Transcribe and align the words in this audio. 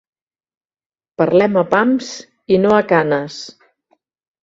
Parlem 1.23 1.61
a 1.63 1.65
pams 1.75 2.09
i 2.57 2.61
no 2.65 2.75
a 2.81 2.83
canes. 2.97 3.41